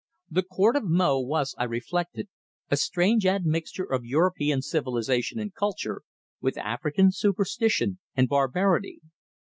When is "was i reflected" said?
1.19-2.27